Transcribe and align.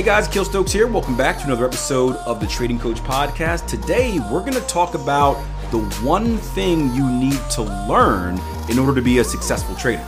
Hey 0.00 0.06
guys, 0.06 0.28
Akil 0.28 0.46
Stokes 0.46 0.72
here. 0.72 0.86
Welcome 0.86 1.14
back 1.14 1.36
to 1.40 1.44
another 1.44 1.66
episode 1.66 2.16
of 2.24 2.40
the 2.40 2.46
Trading 2.46 2.78
Coach 2.78 2.96
Podcast. 3.00 3.66
Today, 3.66 4.18
we're 4.32 4.40
going 4.40 4.54
to 4.54 4.62
talk 4.62 4.94
about 4.94 5.34
the 5.70 5.80
one 6.02 6.38
thing 6.38 6.90
you 6.94 7.06
need 7.06 7.38
to 7.50 7.64
learn 7.86 8.40
in 8.70 8.78
order 8.78 8.94
to 8.94 9.02
be 9.02 9.18
a 9.18 9.24
successful 9.24 9.76
trader, 9.76 10.02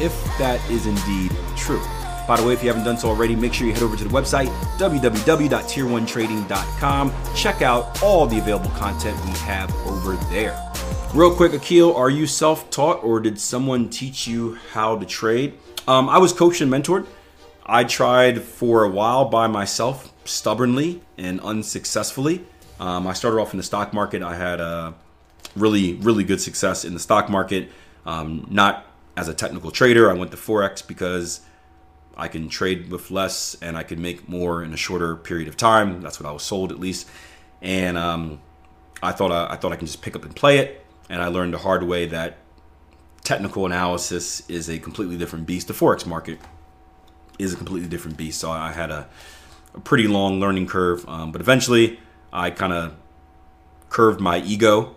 if 0.00 0.12
that 0.38 0.60
is 0.68 0.86
indeed 0.86 1.30
true. 1.56 1.80
By 2.26 2.38
the 2.40 2.44
way, 2.44 2.54
if 2.54 2.62
you 2.64 2.68
haven't 2.68 2.82
done 2.82 2.98
so 2.98 3.08
already, 3.08 3.36
make 3.36 3.54
sure 3.54 3.68
you 3.68 3.72
head 3.72 3.84
over 3.84 3.96
to 3.96 4.02
the 4.02 4.10
website, 4.10 4.48
www.tier1trading.com. 4.78 7.12
Check 7.36 7.62
out 7.62 8.02
all 8.02 8.26
the 8.26 8.38
available 8.38 8.70
content 8.70 9.16
we 9.24 9.30
have 9.30 9.72
over 9.86 10.16
there. 10.28 10.60
Real 11.14 11.32
quick, 11.32 11.52
Akil, 11.52 11.94
are 11.94 12.10
you 12.10 12.26
self 12.26 12.68
taught 12.70 13.04
or 13.04 13.20
did 13.20 13.38
someone 13.38 13.90
teach 13.90 14.26
you 14.26 14.58
how 14.72 14.98
to 14.98 15.06
trade? 15.06 15.54
Um, 15.86 16.08
I 16.08 16.18
was 16.18 16.32
coached 16.32 16.62
and 16.62 16.72
mentored. 16.72 17.06
I 17.68 17.82
tried 17.82 18.42
for 18.42 18.84
a 18.84 18.88
while 18.88 19.24
by 19.24 19.48
myself, 19.48 20.12
stubbornly 20.24 21.02
and 21.18 21.40
unsuccessfully. 21.40 22.44
Um, 22.78 23.08
I 23.08 23.12
started 23.12 23.40
off 23.40 23.52
in 23.52 23.56
the 23.56 23.64
stock 23.64 23.92
market. 23.92 24.22
I 24.22 24.36
had 24.36 24.60
a 24.60 24.94
really, 25.56 25.94
really 25.94 26.22
good 26.22 26.40
success 26.40 26.84
in 26.84 26.94
the 26.94 27.00
stock 27.00 27.28
market. 27.28 27.70
Um, 28.04 28.46
not 28.48 28.86
as 29.16 29.26
a 29.26 29.34
technical 29.34 29.72
trader. 29.72 30.08
I 30.08 30.14
went 30.14 30.30
to 30.30 30.36
Forex 30.36 30.86
because 30.86 31.40
I 32.16 32.28
can 32.28 32.48
trade 32.48 32.88
with 32.88 33.10
less 33.10 33.56
and 33.60 33.76
I 33.76 33.82
can 33.82 34.00
make 34.00 34.28
more 34.28 34.62
in 34.62 34.72
a 34.72 34.76
shorter 34.76 35.16
period 35.16 35.48
of 35.48 35.56
time. 35.56 36.00
That's 36.02 36.20
what 36.20 36.28
I 36.28 36.32
was 36.32 36.44
sold 36.44 36.70
at 36.70 36.78
least. 36.78 37.08
And 37.62 37.98
um, 37.98 38.40
I 39.02 39.10
thought 39.10 39.32
I, 39.32 39.54
I 39.54 39.56
thought 39.56 39.72
I 39.72 39.76
can 39.76 39.86
just 39.86 40.02
pick 40.02 40.14
up 40.14 40.24
and 40.24 40.36
play 40.36 40.58
it. 40.58 40.86
And 41.08 41.20
I 41.20 41.28
learned 41.28 41.52
the 41.52 41.58
hard 41.58 41.82
way 41.82 42.06
that 42.06 42.38
technical 43.24 43.66
analysis 43.66 44.48
is 44.48 44.68
a 44.70 44.78
completely 44.78 45.16
different 45.16 45.46
beast. 45.46 45.66
The 45.66 45.74
Forex 45.74 46.06
market 46.06 46.38
is 47.38 47.54
a 47.54 47.56
completely 47.56 47.88
different 47.88 48.16
beast. 48.16 48.40
So 48.40 48.50
I 48.50 48.72
had 48.72 48.90
a, 48.90 49.08
a 49.74 49.80
pretty 49.80 50.06
long 50.08 50.40
learning 50.40 50.66
curve. 50.66 51.08
Um, 51.08 51.32
but 51.32 51.40
eventually 51.40 52.00
I 52.32 52.50
kind 52.50 52.72
of 52.72 52.94
curved 53.88 54.20
my 54.20 54.38
ego 54.38 54.96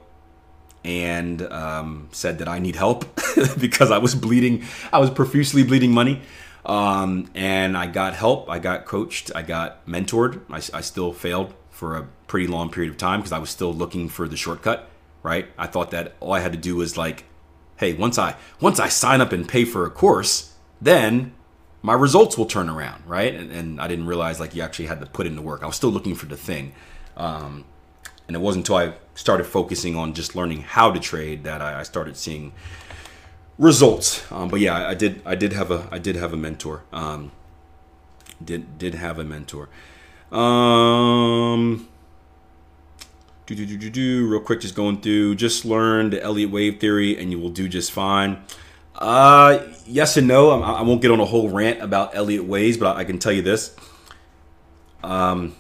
and 0.84 1.42
um, 1.42 2.10
said 2.12 2.40
that 2.40 2.48
I 2.48 2.60
need 2.60 2.76
help 2.76 3.06
because 3.60 3.92
I 3.92 3.98
was 3.98 4.16
bleeding. 4.16 4.64
I 4.92 5.00
was 5.00 5.10
profusely 5.10 5.64
bleeding 5.64 5.92
money. 5.92 6.22
Um, 6.66 7.30
and 7.36 7.78
I 7.78 7.88
got 7.88 8.14
help. 8.14 8.50
I 8.50 8.60
got 8.60 8.86
coached. 8.86 9.32
I 9.34 9.42
got 9.42 9.86
mentored. 9.86 10.42
I, 10.50 10.78
I 10.78 10.82
still 10.82 11.14
failed 11.14 11.54
for 11.70 11.96
a 11.96 12.08
pretty 12.28 12.48
long 12.48 12.70
period 12.70 12.92
of 12.92 12.98
time 12.98 13.22
because 13.22 13.32
I 13.32 13.40
was 13.40 13.50
still 13.50 13.74
looking 13.74 14.10
for 14.10 14.28
the 14.28 14.38
shortcut. 14.38 14.90
Right? 15.24 15.48
I 15.58 15.68
thought 15.68 15.92
that 15.92 16.16
all 16.20 16.34
I 16.34 16.40
had 16.40 16.54
to 16.54 16.58
do 16.58 16.78
was 16.78 16.96
like, 16.96 17.26
hey, 17.78 17.94
once 17.94 18.18
I 18.18 18.36
once 18.62 18.80
I 18.80 18.88
sign 18.88 19.20
up 19.22 19.32
and 19.32 19.48
pay 19.48 19.66
for 19.66 19.86
a 19.86 19.90
course, 19.90 20.54
then 20.82 21.34
my 21.82 21.94
results 21.94 22.38
will 22.38 22.46
turn 22.46 22.70
around, 22.70 23.06
right? 23.06 23.34
And, 23.34 23.52
and, 23.52 23.82
I 23.82 23.88
didn't 23.88 24.06
realize 24.06 24.40
like 24.40 24.54
you 24.54 24.62
actually 24.62 24.88
had 24.88 25.00
to 25.00 25.06
put 25.06 25.26
in 25.26 25.36
the 25.36 25.42
work. 25.42 25.64
I 25.64 25.66
was 25.66 25.76
still 25.76 25.92
looking 25.92 26.16
for 26.16 26.26
the 26.26 26.36
thing, 26.36 26.74
um, 27.16 27.64
and 28.28 28.36
it 28.36 28.40
wasn't 28.40 28.68
until 28.68 28.76
I 28.76 28.94
started 29.16 29.46
focusing 29.46 29.96
on 29.96 30.14
just 30.14 30.36
learning 30.36 30.62
how 30.62 30.92
to 30.92 31.00
trade 31.00 31.44
that 31.46 31.62
I, 31.62 31.80
I 31.80 31.84
started 31.84 32.18
seeing 32.18 32.52
results. 33.58 34.30
Um, 34.32 34.50
but 34.50 34.60
yeah, 34.60 34.76
I, 34.76 34.90
I, 34.90 34.94
did. 34.94 35.22
I 35.26 35.36
did 35.36 35.54
have 35.54 35.72
a. 35.72 35.88
I 35.92 36.00
did 36.00 36.16
have 36.16 36.34
a 36.34 36.38
mentor. 36.38 36.84
Um, 36.92 37.32
did 38.44 38.78
did 38.78 38.96
have 38.96 39.20
a 39.20 39.24
mentor. 39.24 39.70
Um, 40.32 41.88
do 43.46 43.56
do 43.56 43.66
do 43.66 43.78
do 43.78 43.90
do. 43.90 44.28
Real 44.28 44.42
quick, 44.42 44.62
just 44.62 44.76
going 44.76 45.02
through. 45.02 45.36
Just 45.36 45.66
learn 45.66 46.10
the 46.10 46.22
Elliott 46.22 46.52
wave 46.52 46.80
theory, 46.80 47.18
and 47.18 47.32
you 47.32 47.40
will 47.40 47.50
do 47.50 47.68
just 47.68 47.92
fine. 47.92 48.44
Uh, 48.96 49.60
yes 49.86 50.18
and 50.18 50.28
no. 50.28 50.62
I, 50.62 50.80
I 50.80 50.82
won't 50.82 51.02
get 51.02 51.12
on 51.12 51.20
a 51.20 51.26
whole 51.26 51.50
rant 51.50 51.82
about 51.82 52.16
Elliott 52.16 52.46
waves, 52.46 52.78
but 52.78 52.96
I, 52.96 53.02
I 53.02 53.04
can 53.06 53.20
tell 53.20 53.32
you 53.32 53.42
this. 53.42 53.76
Um, 55.04 55.56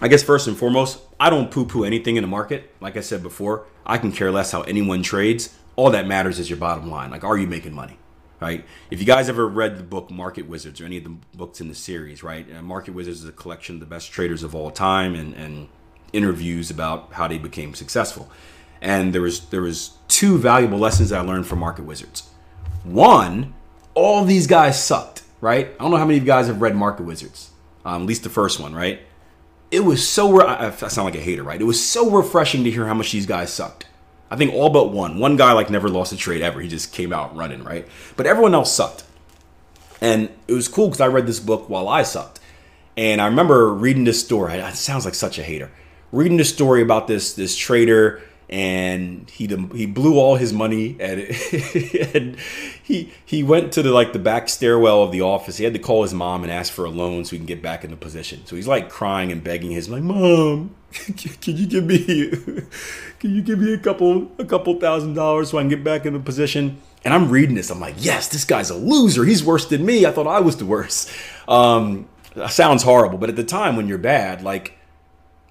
I 0.00 0.08
guess 0.08 0.22
first 0.22 0.48
and 0.48 0.56
foremost, 0.56 1.00
I 1.18 1.30
don't 1.30 1.50
poo-poo 1.50 1.84
anything 1.84 2.16
in 2.16 2.22
the 2.22 2.28
market. 2.28 2.74
Like 2.80 2.96
I 2.96 3.00
said 3.00 3.22
before, 3.22 3.66
I 3.86 3.98
can 3.98 4.12
care 4.12 4.30
less 4.30 4.50
how 4.50 4.62
anyone 4.62 5.02
trades. 5.02 5.56
All 5.76 5.90
that 5.90 6.06
matters 6.06 6.38
is 6.38 6.50
your 6.50 6.58
bottom 6.58 6.90
line. 6.90 7.10
Like, 7.10 7.24
are 7.24 7.38
you 7.38 7.46
making 7.46 7.72
money? 7.72 7.98
Right? 8.40 8.64
If 8.90 8.98
you 8.98 9.06
guys 9.06 9.28
ever 9.28 9.46
read 9.46 9.78
the 9.78 9.84
book 9.84 10.10
Market 10.10 10.48
Wizards 10.48 10.80
or 10.80 10.84
any 10.84 10.98
of 10.98 11.04
the 11.04 11.16
books 11.32 11.60
in 11.60 11.68
the 11.68 11.76
series, 11.76 12.24
right? 12.24 12.44
Uh, 12.52 12.60
Market 12.60 12.92
Wizards 12.92 13.22
is 13.22 13.28
a 13.28 13.32
collection 13.32 13.76
of 13.76 13.80
the 13.80 13.86
best 13.86 14.10
traders 14.10 14.42
of 14.42 14.52
all 14.52 14.72
time 14.72 15.14
and, 15.14 15.32
and 15.34 15.68
interviews 16.12 16.68
about 16.68 17.12
how 17.12 17.28
they 17.28 17.38
became 17.38 17.72
successful. 17.72 18.28
And 18.82 19.14
there 19.14 19.22
was 19.22 19.46
there 19.46 19.62
was 19.62 19.92
two 20.08 20.36
valuable 20.36 20.78
lessons 20.78 21.10
that 21.10 21.20
I 21.20 21.22
learned 21.22 21.46
from 21.46 21.60
Market 21.60 21.84
Wizards. 21.84 22.28
One, 22.82 23.54
all 23.94 24.24
these 24.24 24.48
guys 24.48 24.82
sucked, 24.82 25.22
right? 25.40 25.68
I 25.78 25.82
don't 25.82 25.92
know 25.92 25.96
how 25.96 26.04
many 26.04 26.18
of 26.18 26.24
you 26.24 26.26
guys 26.26 26.48
have 26.48 26.60
read 26.60 26.74
Market 26.74 27.04
Wizards, 27.04 27.50
um, 27.84 28.02
at 28.02 28.08
least 28.08 28.24
the 28.24 28.28
first 28.28 28.58
one, 28.58 28.74
right? 28.74 29.00
It 29.70 29.84
was 29.84 30.06
so 30.06 30.32
re- 30.32 30.44
I 30.44 30.70
sound 30.70 31.06
like 31.06 31.14
a 31.14 31.20
hater, 31.20 31.44
right? 31.44 31.60
It 31.60 31.64
was 31.64 31.82
so 31.82 32.10
refreshing 32.10 32.64
to 32.64 32.70
hear 32.70 32.86
how 32.86 32.94
much 32.94 33.12
these 33.12 33.24
guys 33.24 33.52
sucked. 33.52 33.86
I 34.30 34.36
think 34.36 34.52
all 34.52 34.70
but 34.70 34.90
one. 34.90 35.18
One 35.18 35.36
guy 35.36 35.52
like 35.52 35.70
never 35.70 35.88
lost 35.88 36.12
a 36.12 36.16
trade 36.16 36.42
ever. 36.42 36.60
He 36.60 36.68
just 36.68 36.92
came 36.92 37.12
out 37.12 37.36
running, 37.36 37.62
right? 37.62 37.86
But 38.16 38.26
everyone 38.26 38.54
else 38.54 38.74
sucked. 38.74 39.04
And 40.00 40.28
it 40.48 40.54
was 40.54 40.66
cool 40.66 40.88
because 40.88 41.00
I 41.00 41.06
read 41.06 41.28
this 41.28 41.38
book 41.38 41.68
while 41.68 41.88
I 41.88 42.02
sucked. 42.02 42.40
And 42.96 43.20
I 43.20 43.26
remember 43.26 43.72
reading 43.72 44.04
this 44.04 44.20
story. 44.20 44.54
It 44.54 44.74
sounds 44.74 45.04
like 45.04 45.14
such 45.14 45.38
a 45.38 45.42
hater. 45.42 45.70
Reading 46.10 46.36
this 46.36 46.52
story 46.52 46.82
about 46.82 47.06
this 47.06 47.32
this 47.34 47.56
trader 47.56 48.20
and 48.52 49.30
he 49.30 49.46
he 49.74 49.86
blew 49.86 50.18
all 50.18 50.36
his 50.36 50.52
money 50.52 50.94
and, 51.00 51.20
and 52.14 52.36
he 52.82 53.10
he 53.24 53.42
went 53.42 53.72
to 53.72 53.82
the 53.82 53.90
like 53.90 54.12
the 54.12 54.18
back 54.18 54.50
stairwell 54.50 55.02
of 55.02 55.10
the 55.10 55.22
office. 55.22 55.56
He 55.56 55.64
had 55.64 55.72
to 55.72 55.78
call 55.78 56.02
his 56.02 56.12
mom 56.12 56.42
and 56.42 56.52
ask 56.52 56.70
for 56.70 56.84
a 56.84 56.90
loan 56.90 57.24
so 57.24 57.30
he 57.30 57.38
can 57.38 57.46
get 57.46 57.62
back 57.62 57.82
into 57.82 57.96
position. 57.96 58.44
So 58.44 58.54
he's 58.54 58.68
like 58.68 58.90
crying 58.90 59.32
and 59.32 59.42
begging 59.42 59.70
his 59.70 59.88
like, 59.88 60.02
"Mom, 60.02 60.74
can 60.92 61.56
you 61.56 61.66
give 61.66 61.84
me 61.84 62.04
can 63.20 63.34
you 63.34 63.40
give 63.40 63.58
me 63.58 63.72
a 63.72 63.78
couple 63.78 64.30
a 64.38 64.44
couple 64.44 64.78
thousand 64.78 65.14
dollars 65.14 65.48
so 65.48 65.56
I 65.56 65.62
can 65.62 65.70
get 65.70 65.82
back 65.82 66.04
into 66.04 66.18
position?" 66.20 66.76
And 67.06 67.14
I'm 67.14 67.30
reading 67.30 67.54
this. 67.54 67.70
I'm 67.70 67.80
like, 67.80 67.94
"Yes, 67.96 68.28
this 68.28 68.44
guy's 68.44 68.68
a 68.68 68.76
loser. 68.76 69.24
He's 69.24 69.42
worse 69.42 69.64
than 69.64 69.86
me. 69.86 70.04
I 70.04 70.10
thought 70.10 70.26
I 70.26 70.40
was 70.40 70.58
the 70.58 70.66
worst." 70.66 71.10
Um, 71.48 72.06
sounds 72.50 72.82
horrible, 72.82 73.16
but 73.16 73.30
at 73.30 73.36
the 73.36 73.44
time 73.44 73.76
when 73.76 73.88
you're 73.88 73.96
bad, 73.96 74.42
like 74.42 74.78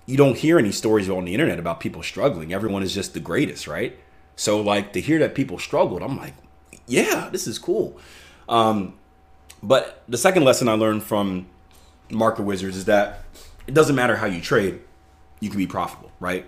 you 0.05 0.17
don't 0.17 0.37
hear 0.37 0.57
any 0.57 0.71
stories 0.71 1.09
on 1.09 1.25
the 1.25 1.33
internet 1.33 1.59
about 1.59 1.79
people 1.79 2.03
struggling. 2.03 2.53
Everyone 2.53 2.83
is 2.83 2.93
just 2.93 3.13
the 3.13 3.19
greatest, 3.19 3.67
right? 3.67 3.97
So 4.35 4.61
like 4.61 4.93
to 4.93 5.01
hear 5.01 5.19
that 5.19 5.35
people 5.35 5.59
struggled, 5.59 6.01
I'm 6.01 6.17
like, 6.17 6.33
yeah, 6.87 7.29
this 7.31 7.47
is 7.47 7.59
cool. 7.59 7.99
Um, 8.49 8.95
but 9.63 10.03
the 10.07 10.17
second 10.17 10.43
lesson 10.43 10.67
I 10.67 10.73
learned 10.73 11.03
from 11.03 11.47
Market 12.09 12.43
Wizards 12.43 12.75
is 12.75 12.85
that 12.85 13.23
it 13.67 13.73
doesn't 13.73 13.95
matter 13.95 14.15
how 14.17 14.25
you 14.25 14.41
trade, 14.41 14.81
you 15.39 15.49
can 15.49 15.57
be 15.57 15.67
profitable, 15.67 16.11
right? 16.19 16.45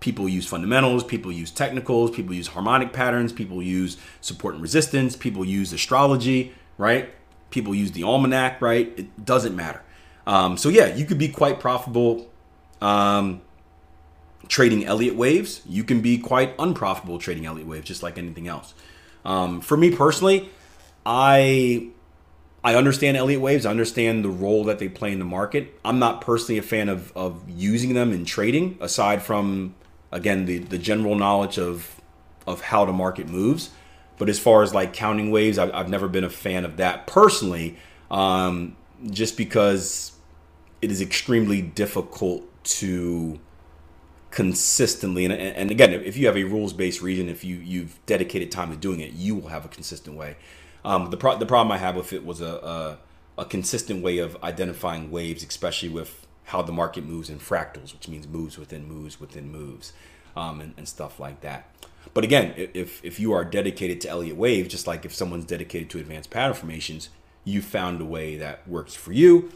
People 0.00 0.28
use 0.28 0.46
fundamentals, 0.46 1.04
people 1.04 1.30
use 1.30 1.50
technicals, 1.50 2.10
people 2.10 2.34
use 2.34 2.48
harmonic 2.48 2.92
patterns, 2.92 3.32
people 3.32 3.62
use 3.62 3.96
support 4.20 4.54
and 4.54 4.62
resistance, 4.62 5.16
people 5.16 5.44
use 5.44 5.72
astrology, 5.72 6.54
right? 6.78 7.10
People 7.50 7.74
use 7.74 7.92
the 7.92 8.02
almanac, 8.02 8.60
right? 8.60 8.92
It 8.96 9.24
doesn't 9.24 9.54
matter. 9.54 9.82
Um, 10.26 10.56
so 10.56 10.68
yeah, 10.68 10.94
you 10.94 11.04
could 11.04 11.18
be 11.18 11.28
quite 11.28 11.60
profitable 11.60 12.31
um, 12.82 13.40
trading 14.48 14.84
Elliott 14.84 15.14
waves, 15.14 15.62
you 15.66 15.84
can 15.84 16.00
be 16.00 16.18
quite 16.18 16.54
unprofitable 16.58 17.18
trading 17.18 17.46
Elliott 17.46 17.68
waves, 17.68 17.86
just 17.86 18.02
like 18.02 18.18
anything 18.18 18.48
else. 18.48 18.74
Um, 19.24 19.60
for 19.60 19.76
me 19.76 19.94
personally, 19.94 20.50
I 21.06 21.88
I 22.64 22.74
understand 22.74 23.16
Elliott 23.16 23.40
waves. 23.40 23.64
I 23.64 23.70
understand 23.70 24.24
the 24.24 24.28
role 24.28 24.64
that 24.64 24.78
they 24.78 24.88
play 24.88 25.12
in 25.12 25.20
the 25.20 25.24
market. 25.24 25.78
I'm 25.84 25.98
not 25.98 26.20
personally 26.20 26.58
a 26.58 26.62
fan 26.62 26.88
of 26.88 27.16
of 27.16 27.48
using 27.48 27.94
them 27.94 28.12
in 28.12 28.24
trading, 28.24 28.76
aside 28.80 29.22
from 29.22 29.74
again 30.10 30.44
the 30.46 30.58
the 30.58 30.78
general 30.78 31.14
knowledge 31.14 31.58
of 31.58 32.00
of 32.46 32.60
how 32.62 32.84
the 32.84 32.92
market 32.92 33.28
moves. 33.28 33.70
But 34.18 34.28
as 34.28 34.38
far 34.38 34.62
as 34.62 34.74
like 34.74 34.92
counting 34.92 35.30
waves, 35.30 35.58
I've, 35.58 35.72
I've 35.72 35.88
never 35.88 36.08
been 36.08 36.24
a 36.24 36.30
fan 36.30 36.64
of 36.64 36.76
that 36.76 37.06
personally, 37.06 37.76
um, 38.10 38.76
just 39.10 39.36
because 39.36 40.12
it 40.80 40.90
is 40.90 41.00
extremely 41.00 41.62
difficult 41.62 42.44
to 42.64 43.40
consistently 44.30 45.26
and, 45.26 45.34
and 45.34 45.70
again 45.70 45.92
if 45.92 46.16
you 46.16 46.26
have 46.26 46.38
a 46.38 46.44
rules 46.44 46.72
based 46.72 47.02
reason 47.02 47.28
if 47.28 47.44
you 47.44 47.56
you've 47.56 47.98
dedicated 48.06 48.50
time 48.50 48.70
to 48.70 48.76
doing 48.76 49.00
it 49.00 49.12
you 49.12 49.34
will 49.34 49.48
have 49.48 49.64
a 49.64 49.68
consistent 49.68 50.16
way. 50.16 50.36
Um, 50.84 51.10
the, 51.10 51.16
pro- 51.16 51.36
the 51.36 51.46
problem 51.46 51.70
i 51.70 51.76
have 51.78 51.96
with 51.96 52.12
it 52.12 52.24
was 52.24 52.40
a, 52.40 52.98
a, 53.36 53.42
a 53.42 53.44
consistent 53.44 54.02
way 54.02 54.18
of 54.18 54.42
identifying 54.42 55.10
waves 55.10 55.44
especially 55.44 55.90
with 55.90 56.26
how 56.44 56.62
the 56.62 56.72
market 56.72 57.04
moves 57.04 57.28
in 57.28 57.38
fractals 57.38 57.92
which 57.92 58.08
means 58.08 58.26
moves 58.26 58.58
within 58.58 58.86
moves 58.86 59.20
within 59.20 59.52
moves 59.52 59.92
um, 60.34 60.60
and, 60.62 60.72
and 60.78 60.88
stuff 60.88 61.20
like 61.20 61.42
that. 61.42 61.68
But 62.14 62.24
again 62.24 62.54
if 62.56 63.04
if 63.04 63.20
you 63.20 63.32
are 63.34 63.44
dedicated 63.44 64.00
to 64.02 64.08
elliott 64.08 64.36
wave 64.36 64.66
just 64.68 64.86
like 64.86 65.04
if 65.04 65.14
someone's 65.14 65.44
dedicated 65.44 65.90
to 65.90 65.98
advanced 65.98 66.30
pattern 66.30 66.54
formations 66.54 67.10
you 67.44 67.60
found 67.60 68.00
a 68.00 68.04
way 68.04 68.36
that 68.36 68.66
works 68.66 68.94
for 68.94 69.12
you 69.12 69.52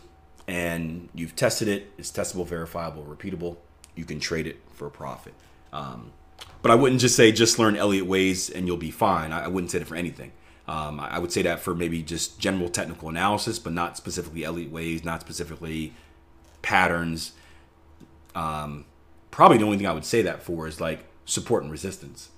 and 0.46 1.08
you've 1.14 1.34
tested 1.34 1.68
it, 1.68 1.90
it's 1.98 2.10
testable, 2.10 2.46
verifiable, 2.46 3.04
repeatable, 3.04 3.56
you 3.94 4.04
can 4.04 4.20
trade 4.20 4.46
it 4.46 4.58
for 4.72 4.86
a 4.86 4.90
profit. 4.90 5.34
Um, 5.72 6.12
but 6.62 6.70
I 6.70 6.74
wouldn't 6.74 7.00
just 7.00 7.16
say 7.16 7.32
just 7.32 7.58
learn 7.58 7.76
Elliott 7.76 8.06
waves 8.06 8.50
and 8.50 8.66
you'll 8.66 8.76
be 8.76 8.90
fine. 8.90 9.32
I, 9.32 9.44
I 9.44 9.48
wouldn't 9.48 9.70
say 9.70 9.78
that 9.78 9.86
for 9.86 9.96
anything. 9.96 10.32
Um, 10.68 10.98
I 10.98 11.18
would 11.18 11.30
say 11.30 11.42
that 11.42 11.60
for 11.60 11.74
maybe 11.74 12.02
just 12.02 12.40
general 12.40 12.68
technical 12.68 13.08
analysis, 13.08 13.58
but 13.58 13.72
not 13.72 13.96
specifically 13.96 14.44
Elliott 14.44 14.72
waves, 14.72 15.04
not 15.04 15.20
specifically 15.20 15.92
patterns. 16.62 17.32
Um, 18.34 18.84
probably 19.30 19.58
the 19.58 19.64
only 19.64 19.78
thing 19.78 19.86
I 19.86 19.92
would 19.92 20.04
say 20.04 20.22
that 20.22 20.42
for 20.42 20.66
is 20.66 20.80
like 20.80 21.04
support 21.24 21.62
and 21.62 21.70
resistance. 21.70 22.30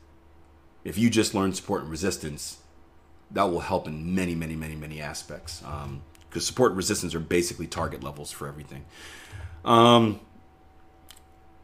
If 0.85 0.99
you 0.99 1.09
just 1.09 1.35
learn 1.35 1.55
support 1.55 1.83
and 1.83 1.91
resistance, 1.91 2.59
that 3.31 3.45
will 3.45 3.61
help 3.61 3.87
in 3.87 4.15
many, 4.15 4.35
many, 4.35 4.57
many, 4.57 4.77
many 4.77 5.01
aspects. 5.01 5.63
Because 6.29 6.47
support 6.47 6.73
and 6.73 6.77
resistance 6.77 7.15
are 7.15 7.21
basically 7.21 7.67
target 7.67 8.03
levels 8.03 8.31
for 8.31 8.49
everything. 8.49 8.85
Um, 9.65 10.21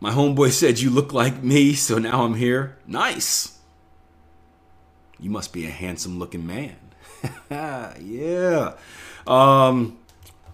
my 0.00 0.10
homeboy 0.10 0.50
said, 0.52 0.80
You 0.80 0.90
look 0.90 1.12
like 1.12 1.42
me, 1.42 1.74
so 1.74 1.98
now 1.98 2.24
I'm 2.24 2.34
here. 2.34 2.78
Nice. 2.86 3.58
You 5.18 5.30
must 5.30 5.52
be 5.52 5.66
a 5.66 5.70
handsome 5.70 6.18
looking 6.18 6.46
man. 6.46 6.76
yeah. 7.50 8.74
Um, 9.26 9.98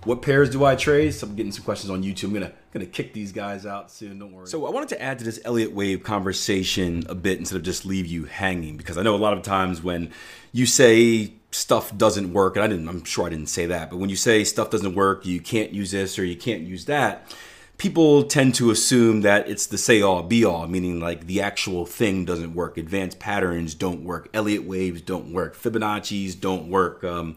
what 0.05 0.23
pairs 0.23 0.51
do 0.51 0.65
I 0.65 0.77
trade? 0.77 1.15
So 1.15 1.27
I'm 1.27 1.35
getting 1.35 1.53
some 1.53 1.65
questions 1.65 1.91
on 1.91 2.03
YouTube. 2.03 2.25
I'm 2.25 2.35
gonna 2.35 2.53
gonna 2.73 2.87
kick 2.87 3.13
these 3.13 3.33
guys 3.33 3.67
out 3.67 3.91
soon. 3.91 4.19
Don't 4.19 4.33
worry. 4.33 4.47
So 4.47 4.67
I 4.67 4.71
wanted 4.71 4.89
to 4.91 5.03
add 5.03 5.19
to 5.19 5.25
this 5.25 5.41
Elliott 5.45 5.73
Wave 5.73 6.03
conversation 6.03 7.05
a 7.09 7.15
bit 7.15 7.39
instead 7.39 7.57
of 7.57 7.63
just 7.63 7.85
leave 7.85 8.07
you 8.07 8.25
hanging 8.25 8.77
because 8.77 8.99
I 8.99 9.03
know 9.03 9.15
a 9.15 9.17
lot 9.17 9.33
of 9.33 9.43
times 9.43 9.83
when 9.83 10.11
you 10.53 10.67
say 10.67 11.35
stuff 11.51 11.97
doesn't 11.97 12.33
work, 12.33 12.57
and 12.57 12.65
I 12.65 12.69
didn't. 12.69 12.89
I'm 12.89 13.05
sure 13.05 13.27
I 13.27 13.31
didn't 13.31 13.49
say 13.49 13.67
that, 13.67 13.91
but 13.91 13.99
when 13.99 14.11
you 14.11 14.17
say 14.17 14.45
stuff 14.45 14.71
doesn't 14.71 14.95
work, 14.95 15.27
you 15.27 15.41
can't 15.41 15.73
use 15.73 15.91
this 15.91 16.19
or 16.19 16.25
you 16.25 16.37
can't 16.37 16.63
use 16.63 16.85
that 16.87 17.27
people 17.81 18.25
tend 18.25 18.55
to 18.55 18.71
assume 18.71 19.23
that 19.23 19.49
it's 19.49 19.65
the 19.65 19.79
say 19.79 20.03
all 20.03 20.23
be 20.23 20.45
all, 20.45 20.69
meaning 20.69 21.01
like 21.01 21.27
the 21.27 21.41
actual 21.41 21.87
thing 21.87 22.27
doesn't 22.27 22.55
work. 22.55 22.77
Advanced 22.77 23.19
patterns 23.19 23.75
don't 23.75 24.05
work. 24.05 24.29
Elliott 24.35 24.65
waves 24.65 25.01
don't 25.01 25.33
work. 25.33 25.57
Fibonacci's 25.57 26.35
don't 26.35 26.69
work. 26.69 27.03
Um, 27.03 27.37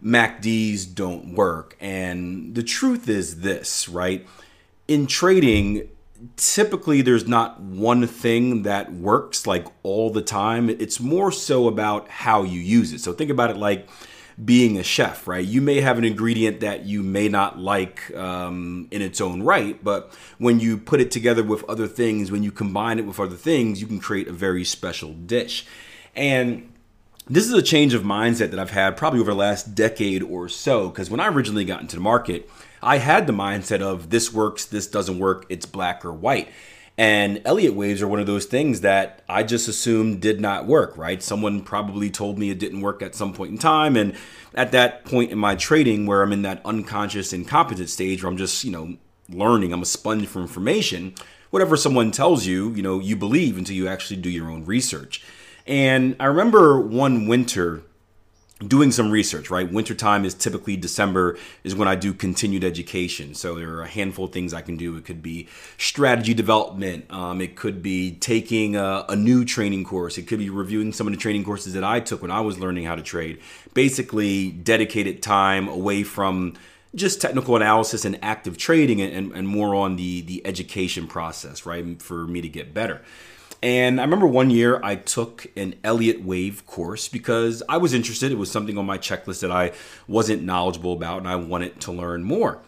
MACDs 0.00 0.94
don't 0.94 1.34
work. 1.34 1.76
And 1.80 2.54
the 2.54 2.62
truth 2.62 3.08
is 3.08 3.40
this, 3.40 3.88
right? 3.88 4.24
In 4.88 5.06
trading, 5.06 5.88
typically 6.36 7.02
there's 7.02 7.26
not 7.26 7.60
one 7.60 8.06
thing 8.06 8.62
that 8.62 8.92
works 8.92 9.46
like 9.46 9.66
all 9.82 10.10
the 10.10 10.22
time. 10.22 10.68
It's 10.70 11.00
more 11.00 11.32
so 11.32 11.68
about 11.68 12.08
how 12.08 12.42
you 12.42 12.60
use 12.60 12.92
it. 12.92 13.00
So 13.00 13.12
think 13.12 13.30
about 13.30 13.50
it 13.50 13.56
like, 13.56 13.88
being 14.42 14.78
a 14.78 14.82
chef, 14.82 15.28
right? 15.28 15.44
You 15.44 15.60
may 15.60 15.82
have 15.82 15.98
an 15.98 16.04
ingredient 16.04 16.60
that 16.60 16.86
you 16.86 17.02
may 17.02 17.28
not 17.28 17.58
like 17.58 18.12
um, 18.16 18.88
in 18.90 19.02
its 19.02 19.20
own 19.20 19.42
right, 19.42 19.82
but 19.84 20.12
when 20.38 20.58
you 20.58 20.78
put 20.78 21.00
it 21.00 21.10
together 21.10 21.42
with 21.42 21.62
other 21.68 21.86
things, 21.86 22.32
when 22.32 22.42
you 22.42 22.50
combine 22.50 22.98
it 22.98 23.06
with 23.06 23.20
other 23.20 23.36
things, 23.36 23.80
you 23.80 23.86
can 23.86 24.00
create 24.00 24.28
a 24.28 24.32
very 24.32 24.64
special 24.64 25.12
dish. 25.12 25.66
And 26.16 26.72
this 27.28 27.44
is 27.44 27.52
a 27.52 27.62
change 27.62 27.92
of 27.92 28.02
mindset 28.02 28.50
that 28.50 28.58
I've 28.58 28.70
had 28.70 28.96
probably 28.96 29.20
over 29.20 29.32
the 29.32 29.36
last 29.36 29.74
decade 29.74 30.22
or 30.22 30.48
so, 30.48 30.88
because 30.88 31.10
when 31.10 31.20
I 31.20 31.28
originally 31.28 31.66
got 31.66 31.82
into 31.82 31.96
the 31.96 32.02
market, 32.02 32.50
I 32.82 32.98
had 32.98 33.26
the 33.26 33.32
mindset 33.32 33.80
of 33.80 34.10
this 34.10 34.32
works, 34.32 34.64
this 34.64 34.86
doesn't 34.86 35.18
work, 35.18 35.46
it's 35.48 35.66
black 35.66 36.04
or 36.04 36.12
white. 36.12 36.48
And 36.98 37.40
Elliott 37.44 37.74
waves 37.74 38.02
are 38.02 38.08
one 38.08 38.20
of 38.20 38.26
those 38.26 38.44
things 38.44 38.82
that 38.82 39.22
I 39.28 39.44
just 39.44 39.66
assumed 39.66 40.20
did 40.20 40.40
not 40.40 40.66
work, 40.66 40.96
right? 40.98 41.22
Someone 41.22 41.62
probably 41.62 42.10
told 42.10 42.38
me 42.38 42.50
it 42.50 42.58
didn't 42.58 42.82
work 42.82 43.00
at 43.00 43.14
some 43.14 43.32
point 43.32 43.52
in 43.52 43.58
time. 43.58 43.96
And 43.96 44.14
at 44.54 44.72
that 44.72 45.04
point 45.04 45.30
in 45.30 45.38
my 45.38 45.54
trading, 45.54 46.06
where 46.06 46.22
I'm 46.22 46.32
in 46.32 46.42
that 46.42 46.60
unconscious 46.64 47.32
incompetent 47.32 47.88
stage 47.88 48.22
where 48.22 48.30
I'm 48.30 48.36
just, 48.36 48.62
you 48.62 48.70
know, 48.70 48.96
learning, 49.30 49.72
I'm 49.72 49.82
a 49.82 49.86
sponge 49.86 50.26
for 50.26 50.40
information, 50.40 51.14
whatever 51.50 51.76
someone 51.76 52.10
tells 52.10 52.46
you, 52.46 52.74
you 52.74 52.82
know, 52.82 53.00
you 53.00 53.16
believe 53.16 53.56
until 53.56 53.76
you 53.76 53.88
actually 53.88 54.20
do 54.20 54.28
your 54.28 54.50
own 54.50 54.66
research. 54.66 55.24
And 55.66 56.16
I 56.20 56.26
remember 56.26 56.80
one 56.80 57.26
winter 57.26 57.82
doing 58.68 58.92
some 58.92 59.10
research, 59.10 59.50
right? 59.50 59.70
Wintertime 59.70 60.24
is 60.24 60.34
typically 60.34 60.76
December 60.76 61.38
is 61.64 61.74
when 61.74 61.88
I 61.88 61.94
do 61.94 62.14
continued 62.14 62.64
education. 62.64 63.34
So 63.34 63.56
there 63.56 63.70
are 63.74 63.82
a 63.82 63.88
handful 63.88 64.26
of 64.26 64.32
things 64.32 64.54
I 64.54 64.62
can 64.62 64.76
do. 64.76 64.96
It 64.96 65.04
could 65.04 65.22
be 65.22 65.48
strategy 65.78 66.34
development. 66.34 67.06
Um, 67.10 67.40
it 67.40 67.56
could 67.56 67.82
be 67.82 68.12
taking 68.12 68.76
a, 68.76 69.04
a, 69.08 69.16
new 69.16 69.44
training 69.44 69.84
course. 69.84 70.18
It 70.18 70.26
could 70.26 70.38
be 70.38 70.50
reviewing 70.50 70.92
some 70.92 71.06
of 71.06 71.12
the 71.12 71.18
training 71.18 71.44
courses 71.44 71.74
that 71.74 71.84
I 71.84 72.00
took 72.00 72.22
when 72.22 72.30
I 72.30 72.40
was 72.40 72.58
learning 72.58 72.84
how 72.84 72.94
to 72.94 73.02
trade. 73.02 73.40
Basically, 73.74 74.50
dedicated 74.50 75.22
time 75.22 75.68
away 75.68 76.02
from 76.02 76.54
just 76.94 77.20
technical 77.20 77.56
analysis 77.56 78.04
and 78.04 78.18
active 78.22 78.58
trading 78.58 79.00
and, 79.00 79.32
and, 79.32 79.48
more 79.48 79.74
on 79.74 79.96
the, 79.96 80.20
the 80.22 80.46
education 80.46 81.06
process, 81.06 81.64
right? 81.64 82.02
For 82.02 82.26
me 82.26 82.42
to 82.42 82.48
get 82.48 82.74
better. 82.74 83.00
And 83.62 84.00
I 84.00 84.04
remember 84.04 84.26
one 84.26 84.50
year 84.50 84.80
I 84.82 84.96
took 84.96 85.46
an 85.56 85.76
Elliott 85.84 86.24
Wave 86.24 86.66
course 86.66 87.08
because 87.08 87.62
I 87.68 87.76
was 87.76 87.94
interested. 87.94 88.32
It 88.32 88.38
was 88.38 88.50
something 88.50 88.76
on 88.76 88.86
my 88.86 88.98
checklist 88.98 89.40
that 89.40 89.52
I 89.52 89.72
wasn't 90.08 90.42
knowledgeable 90.42 90.92
about 90.92 91.18
and 91.18 91.28
I 91.28 91.36
wanted 91.36 91.80
to 91.82 91.92
learn 91.92 92.24
more. 92.24 92.60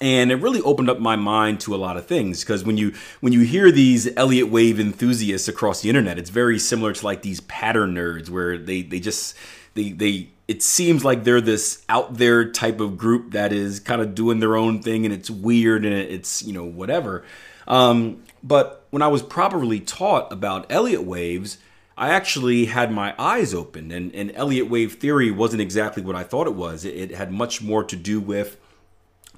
And 0.00 0.30
it 0.30 0.36
really 0.36 0.60
opened 0.62 0.90
up 0.90 0.98
my 0.98 1.16
mind 1.16 1.60
to 1.60 1.74
a 1.74 1.76
lot 1.76 1.96
of 1.96 2.06
things 2.06 2.42
because 2.42 2.64
when 2.64 2.76
you 2.76 2.94
when 3.20 3.32
you 3.32 3.40
hear 3.40 3.72
these 3.72 4.08
Elliott 4.16 4.48
Wave 4.48 4.78
enthusiasts 4.78 5.48
across 5.48 5.82
the 5.82 5.88
internet, 5.88 6.18
it's 6.18 6.30
very 6.30 6.58
similar 6.58 6.92
to 6.92 7.04
like 7.04 7.22
these 7.22 7.40
pattern 7.42 7.94
nerds 7.94 8.28
where 8.28 8.56
they 8.58 8.82
they 8.82 9.00
just 9.00 9.36
they 9.74 9.90
they 9.90 10.28
it 10.46 10.62
seems 10.62 11.04
like 11.04 11.24
they're 11.24 11.40
this 11.40 11.84
out 11.88 12.14
there 12.14 12.48
type 12.48 12.80
of 12.80 12.96
group 12.96 13.32
that 13.32 13.52
is 13.52 13.80
kind 13.80 14.00
of 14.00 14.14
doing 14.14 14.38
their 14.38 14.56
own 14.56 14.82
thing 14.82 15.04
and 15.04 15.12
it's 15.12 15.30
weird 15.30 15.84
and 15.84 15.94
it's 15.94 16.44
you 16.44 16.52
know 16.52 16.64
whatever. 16.64 17.24
Um, 17.66 18.22
but 18.42 18.77
when 18.90 19.02
I 19.02 19.08
was 19.08 19.22
properly 19.22 19.80
taught 19.80 20.32
about 20.32 20.70
Elliott 20.70 21.04
waves, 21.04 21.58
I 21.96 22.10
actually 22.10 22.66
had 22.66 22.92
my 22.92 23.14
eyes 23.18 23.52
opened, 23.52 23.92
and, 23.92 24.14
and 24.14 24.32
Elliott 24.34 24.70
wave 24.70 24.94
theory 24.94 25.30
wasn't 25.30 25.62
exactly 25.62 26.02
what 26.02 26.14
I 26.14 26.22
thought 26.22 26.46
it 26.46 26.54
was. 26.54 26.84
It, 26.84 26.94
it 26.94 27.10
had 27.10 27.32
much 27.32 27.60
more 27.60 27.82
to 27.84 27.96
do 27.96 28.20
with 28.20 28.56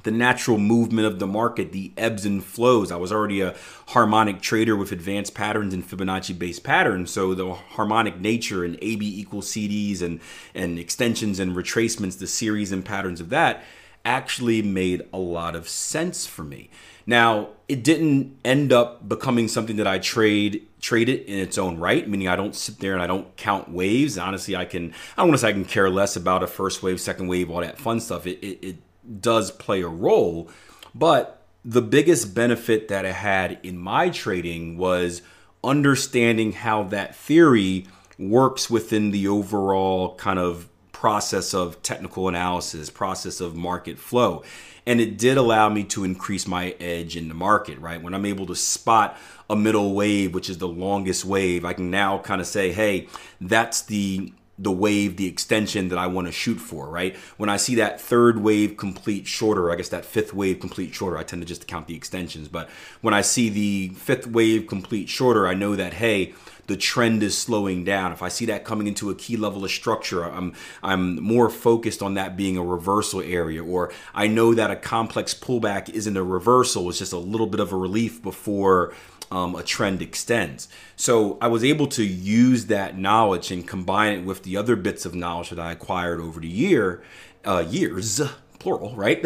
the 0.03 0.11
natural 0.11 0.59
movement 0.59 1.07
of 1.07 1.19
the 1.19 1.27
market, 1.27 1.73
the 1.73 1.93
ebbs 1.97 2.25
and 2.25 2.43
flows. 2.43 2.91
I 2.91 2.97
was 2.97 3.13
already 3.13 3.41
a 3.41 3.55
harmonic 3.89 4.41
trader 4.41 4.77
with 4.77 4.93
advanced 4.93 5.35
patterns 5.35 5.75
and 5.75 5.87
Fibonacci 5.87 6.39
based 6.39 6.65
patterns. 6.65 7.11
So 7.11 7.35
the 7.35 7.53
harmonic 7.53 8.19
nature 8.19 8.65
and 8.65 8.79
AB 8.81 9.21
equals 9.21 9.51
CDs 9.51 10.01
and, 10.01 10.21
and 10.55 10.79
extensions 10.79 11.39
and 11.39 11.55
retracements, 11.55 12.19
the 12.19 12.27
series 12.27 12.73
and 12.73 12.85
patterns 12.85 13.21
of 13.21 13.29
that 13.31 13.63
actually 14.05 14.63
made 14.63 15.03
a 15.13 15.19
lot 15.19 15.55
of 15.55 15.69
sense 15.69 16.27
for 16.27 16.43
me. 16.43 16.71
Now, 17.07 17.49
it 17.69 17.83
didn't 17.83 18.39
end 18.45 18.73
up 18.73 19.09
becoming 19.09 19.49
something 19.49 19.77
that 19.77 19.87
I 19.87 19.99
trade 19.99 20.67
trade 20.81 21.09
it 21.09 21.27
in 21.27 21.39
its 21.39 21.59
own 21.59 21.77
right, 21.79 22.09
meaning 22.09 22.29
I 22.29 22.37
don't 22.37 22.55
sit 22.55 22.79
there 22.79 22.95
and 22.95 23.03
I 23.03 23.07
don't 23.07 23.37
count 23.37 23.71
waves. 23.71 24.17
Honestly, 24.17 24.57
I 24.57 24.65
can 24.65 24.93
I 25.17 25.23
don't 25.23 25.29
want 25.29 25.35
to 25.35 25.39
say 25.39 25.49
I 25.49 25.53
can 25.53 25.65
care 25.65 25.91
less 25.91 26.17
about 26.17 26.43
a 26.43 26.47
first 26.47 26.83
wave, 26.83 27.01
second 27.01 27.29
wave, 27.29 27.51
all 27.51 27.61
that 27.61 27.79
fun 27.79 28.01
stuff. 28.01 28.27
It, 28.27 28.39
it, 28.45 28.59
it 28.65 29.21
does 29.21 29.51
play 29.51 29.83
a 29.83 29.89
role, 29.89 30.51
but 30.95 31.43
the 31.65 31.83
biggest 31.83 32.35
benefit 32.35 32.89
that 32.89 33.05
I 33.05 33.13
had 33.13 33.59
in 33.63 33.77
my 33.77 34.09
trading 34.09 34.79
was 34.79 35.21
understanding 35.63 36.53
how 36.53 36.85
that 36.85 37.15
theory 37.15 37.87
works 38.19 38.71
within 38.71 39.11
the 39.11 39.29
overall 39.29 40.15
kind 40.17 40.39
of 40.39 40.69
process 41.01 41.55
of 41.55 41.83
technical 41.83 42.29
analysis, 42.29 42.91
process 42.91 43.41
of 43.41 43.57
market 43.57 43.99
flow 43.99 44.43
and 44.85 45.01
it 45.01 45.17
did 45.17 45.39
allow 45.39 45.67
me 45.69 45.83
to 45.83 46.05
increase 46.05 46.47
my 46.47 46.75
edge 46.79 47.17
in 47.17 47.29
the 47.29 47.35
market 47.35 47.79
right 47.79 48.03
when 48.03 48.13
i'm 48.13 48.27
able 48.27 48.45
to 48.45 48.55
spot 48.55 49.17
a 49.49 49.57
middle 49.57 49.95
wave 49.95 50.35
which 50.35 50.51
is 50.51 50.59
the 50.59 50.69
longest 50.69 51.25
wave 51.25 51.65
i 51.65 51.73
can 51.73 51.91
now 51.91 52.19
kind 52.19 52.41
of 52.41 52.47
say 52.47 52.71
hey 52.71 53.07
that's 53.41 53.83
the 53.83 54.31
the 54.61 54.71
wave, 54.71 55.17
the 55.17 55.27
extension 55.27 55.89
that 55.89 55.97
I 55.97 56.07
want 56.07 56.27
to 56.27 56.33
shoot 56.33 56.59
for, 56.59 56.87
right? 56.87 57.17
When 57.39 57.49
I 57.49 57.57
see 57.57 57.77
that 57.77 57.99
third 57.99 58.43
wave 58.43 58.77
complete 58.77 59.27
shorter, 59.27 59.73
I 59.73 59.77
guess 59.77 59.89
that 59.89 60.05
fifth 60.05 60.35
wave 60.35 60.61
complete 60.61 60.95
shorter, 60.95 61.17
I 61.17 61.23
tend 61.23 61.41
to 61.41 61.49
just 61.49 61.67
count 61.67 61.87
the 61.87 61.97
extensions. 61.97 62.47
But 62.47 62.69
when 63.01 63.15
I 63.15 63.23
see 63.23 63.49
the 63.49 63.95
fifth 63.95 64.27
wave 64.27 64.67
complete 64.67 65.09
shorter, 65.09 65.49
I 65.49 65.55
know 65.55 65.77
that, 65.77 65.95
hey, 65.95 66.35
the 66.67 66.77
trend 66.77 67.23
is 67.23 67.37
slowing 67.37 67.85
down. 67.85 68.13
If 68.13 68.23
I 68.23 68.29
see 68.29 68.47
that 68.47 68.65
coming 68.65 68.87
into 68.87 69.11
a 69.11 69.15
key 69.15 69.37
level 69.37 69.65
of 69.65 69.71
structure, 69.71 70.25
I'm 70.25 70.55
I'm 70.83 71.23
more 71.23 71.51
focused 71.51 72.03
on 72.03 72.15
that 72.15 72.37
being 72.37 72.57
a 72.57 72.65
reversal 72.65 73.21
area, 73.21 73.63
or 73.63 73.93
I 74.15 74.27
know 74.27 74.55
that 74.55 74.71
a 74.71 74.77
complex 74.77 75.35
pullback 75.35 75.89
isn't 75.89 76.17
a 76.17 76.25
reversal; 76.25 76.89
it's 76.89 76.99
just 76.99 77.13
a 77.13 77.19
little 77.19 77.47
bit 77.47 77.61
of 77.61 77.73
a 77.73 77.77
relief 77.77 78.23
before 78.23 78.95
um, 79.31 79.55
a 79.55 79.63
trend 79.63 80.03
extends. 80.03 80.69
So 80.97 81.39
I 81.41 81.49
was 81.49 81.63
able 81.63 81.87
to 81.89 82.05
use 82.05 82.67
that 82.67 82.99
knowledge 82.99 83.51
and 83.51 83.67
combine 83.67 84.19
it 84.19 84.25
with 84.25 84.43
the 84.43 84.57
other 84.57 84.77
bits 84.77 85.07
of 85.07 85.15
knowledge 85.15 85.51
that 85.51 85.61
I 85.61 85.73
acquired 85.73 86.21
over 86.21 86.41
the 86.41 86.49
year, 86.49 87.03
uh, 87.45 87.65
years, 87.69 88.21
plural, 88.59 88.95
right? 88.97 89.25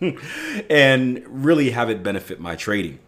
and 0.70 1.22
really 1.26 1.70
have 1.70 1.90
it 1.90 2.02
benefit 2.02 2.40
my 2.40 2.56
trading. 2.56 2.98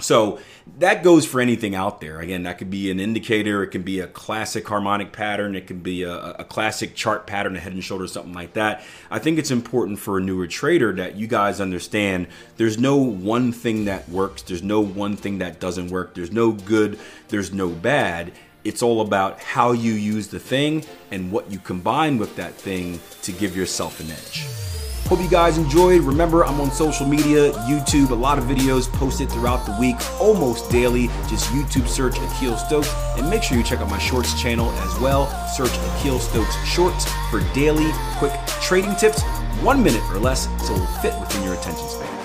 So 0.00 0.38
that 0.78 1.02
goes 1.02 1.26
for 1.26 1.40
anything 1.40 1.74
out 1.74 2.00
there. 2.00 2.20
Again, 2.20 2.44
that 2.44 2.58
could 2.58 2.70
be 2.70 2.90
an 2.90 3.00
indicator, 3.00 3.62
it 3.64 3.68
can 3.68 3.82
be 3.82 3.98
a 4.00 4.06
classic 4.06 4.66
harmonic 4.68 5.12
pattern, 5.12 5.56
it 5.56 5.66
can 5.66 5.80
be 5.80 6.04
a, 6.04 6.14
a, 6.32 6.44
classic 6.44 6.94
chart 6.94 7.26
pattern, 7.26 7.56
a 7.56 7.60
head 7.60 7.72
and 7.72 7.82
shoulders, 7.82 8.12
something 8.12 8.32
like 8.32 8.52
that. 8.52 8.82
I 9.10 9.18
think 9.18 9.38
it's 9.38 9.50
important 9.50 9.98
for 9.98 10.18
a 10.18 10.20
newer 10.20 10.46
trader 10.46 10.92
that 10.92 11.16
you 11.16 11.26
guys 11.26 11.60
understand 11.60 12.28
there's 12.58 12.78
no 12.78 12.96
one 12.96 13.50
thing 13.50 13.86
that 13.86 14.08
works, 14.08 14.42
there's 14.42 14.62
no 14.62 14.80
one 14.80 15.16
thing 15.16 15.38
that 15.38 15.58
doesn't 15.58 15.88
work, 15.88 16.14
there's 16.14 16.32
no 16.32 16.52
good, 16.52 16.98
there's 17.28 17.52
no 17.52 17.68
bad. 17.68 18.32
It's 18.62 18.82
all 18.82 19.00
about 19.00 19.40
how 19.40 19.72
you 19.72 19.94
use 19.94 20.28
the 20.28 20.38
thing 20.38 20.84
and 21.10 21.32
what 21.32 21.50
you 21.50 21.58
combine 21.58 22.18
with 22.18 22.36
that 22.36 22.54
thing 22.54 23.00
to 23.22 23.32
give 23.32 23.56
yourself 23.56 23.98
an 24.00 24.10
edge. 24.10 24.77
Hope 25.08 25.22
you 25.22 25.28
guys 25.28 25.56
enjoyed. 25.56 26.02
Remember, 26.02 26.44
I'm 26.44 26.60
on 26.60 26.70
social 26.70 27.06
media, 27.06 27.52
YouTube, 27.64 28.10
a 28.10 28.14
lot 28.14 28.36
of 28.36 28.44
videos 28.44 28.92
posted 28.92 29.30
throughout 29.30 29.64
the 29.64 29.74
week, 29.80 29.96
almost 30.20 30.70
daily. 30.70 31.06
Just 31.28 31.46
YouTube 31.46 31.88
search 31.88 32.18
Akil 32.18 32.58
Stokes 32.58 32.92
and 33.16 33.30
make 33.30 33.42
sure 33.42 33.56
you 33.56 33.64
check 33.64 33.80
out 33.80 33.88
my 33.88 33.96
shorts 33.98 34.38
channel 34.38 34.70
as 34.70 35.00
well. 35.00 35.26
Search 35.48 35.72
Akil 35.72 36.18
Stokes 36.18 36.54
Shorts 36.66 37.10
for 37.30 37.40
daily 37.54 37.90
quick 38.18 38.38
trading 38.60 38.94
tips, 38.96 39.22
one 39.62 39.82
minute 39.82 40.02
or 40.10 40.18
less, 40.18 40.44
so 40.66 40.74
it'll 40.74 40.86
fit 41.00 41.18
within 41.18 41.42
your 41.42 41.54
attention 41.54 41.88
span. 41.88 42.17